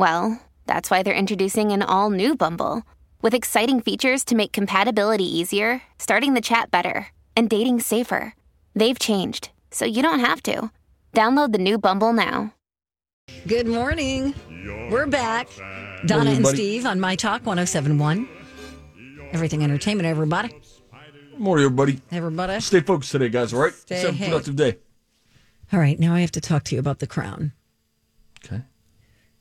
[0.00, 2.84] well, that's why they're introducing an all new Bumble
[3.20, 8.34] with exciting features to make compatibility easier, starting the chat better, and dating safer.
[8.74, 10.70] They've changed, so you don't have to.
[11.12, 12.54] Download the new Bumble now.
[13.46, 14.34] Good morning.
[14.90, 15.48] We're back.
[16.06, 16.46] Donna Morning, and.
[16.46, 18.26] Steve on My Talk 1071.
[19.32, 20.58] Everything Entertainment, everybody.
[21.36, 22.00] Morning, everybody.
[22.10, 22.58] Everybody.
[22.60, 23.52] Stay focused today, guys.
[23.52, 23.74] all right?
[23.74, 24.78] Stay Have a productive day.
[25.74, 27.52] All right, now I have to talk to you about the crown.
[28.42, 28.62] Okay.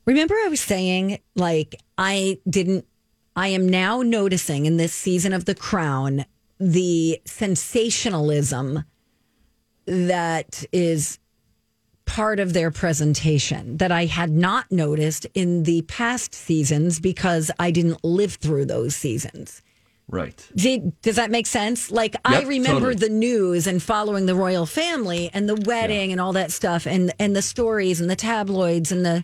[0.10, 2.88] Remember, I was saying, like, I didn't,
[3.36, 6.26] I am now noticing in this season of The Crown
[6.60, 8.86] the sensationalism
[9.86, 11.20] that is
[12.06, 17.70] part of their presentation that I had not noticed in the past seasons because I
[17.70, 19.62] didn't live through those seasons.
[20.08, 20.44] Right.
[20.56, 21.92] Did, does that make sense?
[21.92, 22.96] Like I remember totally.
[22.96, 27.14] the news and following the royal family and the wedding and all that stuff and
[27.20, 29.24] and the stories and the tabloids and the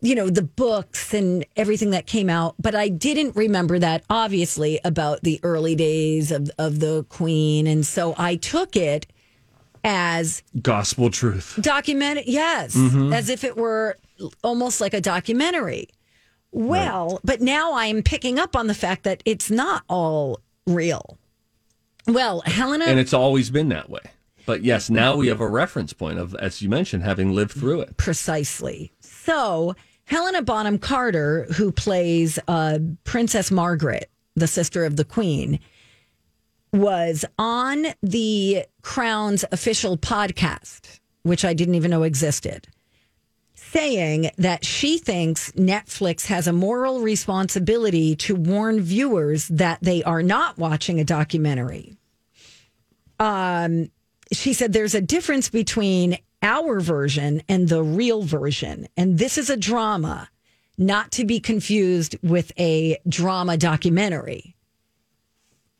[0.00, 4.80] you know the books and everything that came out, but I didn't remember that obviously
[4.84, 9.06] about the early days of of the queen and so I took it
[9.84, 11.56] as Gospel truth.
[11.60, 13.12] document yes mm-hmm.
[13.12, 13.96] as if it were
[14.42, 15.88] almost like a documentary
[16.50, 21.16] well but now i'm picking up on the fact that it's not all real
[22.08, 24.00] well helena And it's always been that way.
[24.46, 27.82] But yes, now we have a reference point of, as you mentioned, having lived through
[27.82, 27.98] it.
[27.98, 29.76] precisely so
[30.08, 35.58] helena bonham carter who plays uh, princess margaret the sister of the queen
[36.72, 42.68] was on the crown's official podcast which i didn't even know existed
[43.70, 50.22] saying that she thinks Netflix has a moral responsibility to warn viewers that they are
[50.22, 51.98] not watching a documentary.
[53.18, 53.90] Um,
[54.32, 59.50] she said there's a difference between our version and the real version, and this is
[59.50, 60.28] a drama,
[60.76, 64.54] not to be confused with a drama documentary.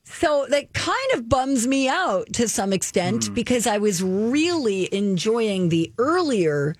[0.05, 3.35] So that kind of bums me out to some extent hmm.
[3.35, 6.75] because I was really enjoying the earlier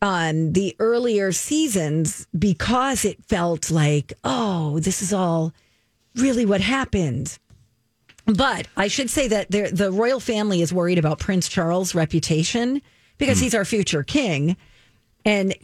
[0.00, 5.52] on the earlier seasons because it felt like, oh, this is all
[6.14, 7.38] really what happened.
[8.28, 12.82] But I should say that the royal family is worried about Prince Charles' reputation
[13.16, 14.56] because he's our future king.
[15.24, 15.54] And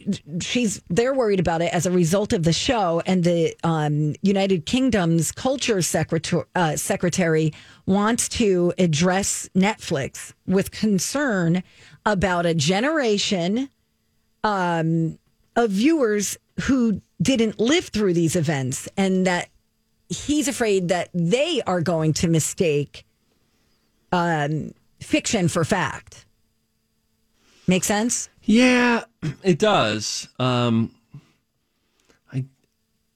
[0.41, 3.01] she's they're worried about it as a result of the show.
[3.05, 7.53] And the um, United Kingdom's culture secretary, uh, secretary
[7.85, 11.63] wants to address Netflix with concern
[12.05, 13.69] about a generation
[14.43, 15.19] um,
[15.55, 19.49] of viewers who didn't live through these events and that
[20.09, 23.05] he's afraid that they are going to mistake
[24.11, 26.25] um, fiction for fact.
[27.67, 28.29] Make sense?
[28.43, 29.05] Yeah,
[29.43, 30.29] it does.
[30.37, 30.93] Um,
[32.31, 32.45] I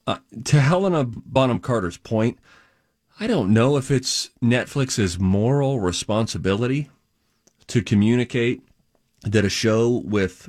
[0.06, 2.38] uh, to Helena Bonham Carter's point,
[3.20, 6.90] I don't know if it's Netflix's moral responsibility
[7.68, 8.62] to communicate
[9.22, 10.48] that a show with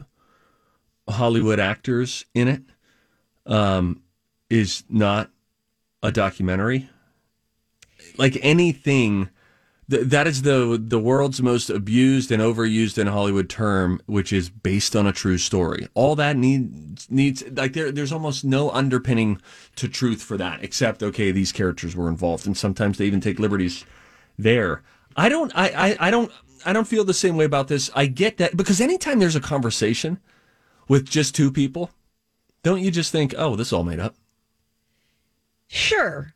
[1.08, 2.64] Hollywood actors in it
[3.46, 4.02] um,
[4.50, 5.30] is not
[6.04, 6.90] a documentary.
[8.18, 9.30] Like anything,
[9.90, 14.50] th- that is the the world's most abused and overused in Hollywood term, which is
[14.50, 15.88] based on a true story.
[15.94, 19.42] All that needs needs like there there's almost no underpinning
[19.76, 23.40] to truth for that, except okay, these characters were involved, and sometimes they even take
[23.40, 23.86] liberties
[24.38, 24.82] there.
[25.16, 26.32] I don't I, I, I don't
[26.66, 27.90] I don't feel the same way about this.
[27.96, 30.20] I get that because anytime there's a conversation
[30.88, 31.92] with just two people,
[32.64, 34.16] don't you just think, oh, this is all made up?
[35.74, 36.34] Sure.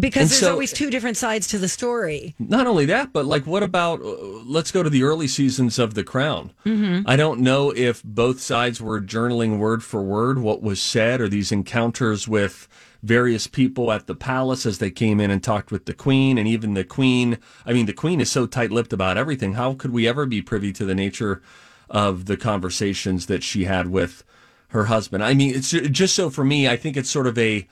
[0.00, 2.34] Because And there's so- always two different sides to the story.
[2.38, 4.00] Not only that, but like, what about?
[4.00, 4.14] Uh,
[4.46, 6.52] let's go to the early seasons of The Crown.
[6.64, 11.28] I don't know if both sides were journaling word for word what was said, or
[11.28, 12.68] these encounters with
[13.02, 16.46] various people at the palace as they came in and talked with the Queen, and
[16.48, 17.36] even the Queen.
[17.66, 19.54] I mean, the Queen is so tight-lipped about everything.
[19.54, 21.42] How could we ever be privy to the nature
[21.90, 24.22] of the conversations that she had with
[24.68, 25.24] her husband?
[25.24, 26.68] I mean, it's just so for me.
[26.68, 27.66] I think it's sort of a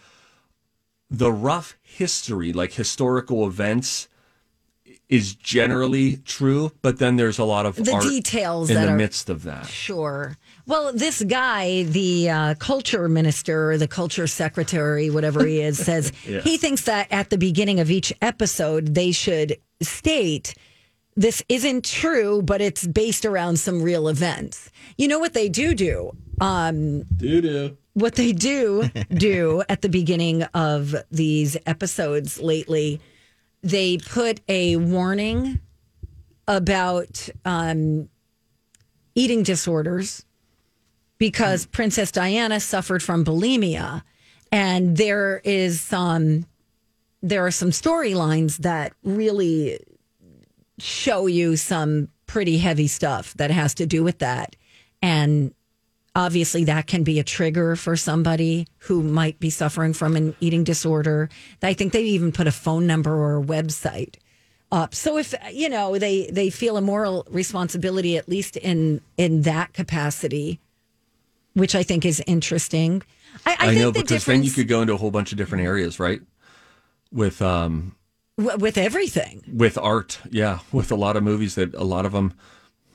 [1.11, 4.09] the rough history, like historical events,
[5.09, 8.93] is generally true, but then there's a lot of The art details in that the
[8.93, 9.67] are- midst of that.
[9.67, 10.37] Sure.
[10.67, 16.11] Well, this guy, the uh, culture minister, or the culture secretary, whatever he is, says
[16.25, 20.55] he thinks that at the beginning of each episode, they should state
[21.19, 24.71] this isn't true, but it's based around some real events.
[24.99, 26.15] You know what they do do?
[26.41, 27.77] Um, do doo.
[27.97, 33.01] What they do do at the beginning of these episodes lately,
[33.63, 35.61] they put a warning
[36.47, 38.11] about um,
[39.15, 40.27] eating disorders
[41.17, 44.03] because Princess Diana suffered from bulimia,
[44.53, 46.45] and there is some
[47.23, 49.81] there are some storylines that really
[50.79, 54.55] show you some pretty heavy stuff that has to do with that,
[55.01, 55.55] and
[56.17, 60.65] obviously that can be a trigger for somebody who might be suffering from an eating
[60.65, 61.29] disorder.
[61.63, 64.17] I think they even put a phone number or a website
[64.73, 64.95] up.
[64.95, 69.75] So if you know they they feel a moral responsibility at least in in that
[69.75, 70.59] capacity,
[71.53, 73.03] which I think is interesting.
[73.45, 75.31] I, I, I, think know the because then you could go into a whole bunch
[75.33, 76.23] of different areas, right?
[77.13, 77.95] With um
[78.39, 79.43] w- with everything.
[79.53, 82.33] with art, yeah, with a lot of movies that a lot of them,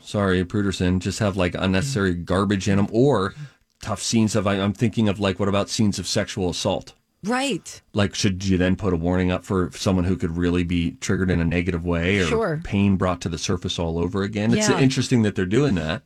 [0.04, 3.34] sorry, Pruderson, just have like unnecessary garbage in them or
[3.82, 4.46] tough scenes of.
[4.48, 6.94] I'm thinking of like, what about scenes of sexual assault?
[7.24, 7.82] Right.
[7.94, 11.30] Like, should you then put a warning up for someone who could really be triggered
[11.30, 12.62] in a negative way or Sure.
[12.64, 14.58] pain brought to the surface all over again?
[14.58, 14.80] It's Yeah.
[14.80, 16.02] interesting that they're doing that.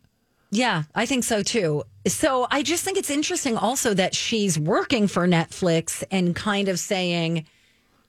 [0.52, 1.84] Yeah, I think so too.
[2.06, 6.80] So I just think it's interesting also that she's working for Netflix and kind of
[6.80, 7.46] saying,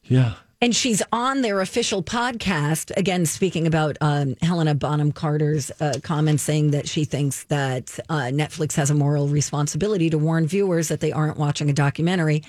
[0.05, 0.35] Yeah.
[0.61, 6.43] And she's on their official podcast again speaking about um, helena bonham carter's uh, comments
[6.43, 11.01] saying that she thinks that uh, netflix has a moral responsibility to warn viewers that
[11.01, 12.43] they aren't watching a documentary.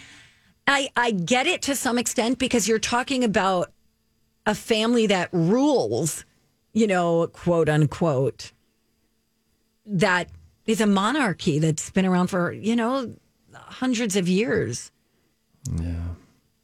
[0.69, 3.71] I, I get it to some extent because you're talking about
[4.45, 6.25] a family that rules
[6.74, 8.51] you know quote unquote
[9.86, 10.30] that
[10.65, 13.15] is a monarchy that's been around for you know
[13.53, 14.92] hundreds of years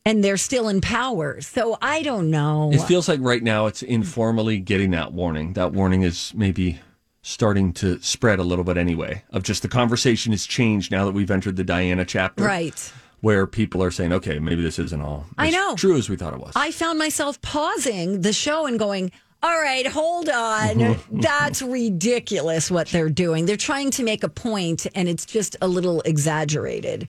[0.06, 1.42] and they're still in power.
[1.42, 2.72] So I don't know.
[2.74, 5.54] It feels like right now it's informally getting that warning.
[5.54, 6.80] That warning is maybe
[7.22, 9.24] starting to spread a little bit anyway.
[9.32, 12.94] Of just the conversation has changed now that we've entered the Diana chapter, right.
[13.22, 15.76] Where people are saying, "Okay, maybe this isn't all I know.
[15.78, 19.12] true as we thought it was." I found myself pausing the show and going,
[19.42, 20.98] all right, hold on.
[21.12, 23.46] That's ridiculous what they're doing.
[23.46, 27.10] They're trying to make a point and it's just a little exaggerated.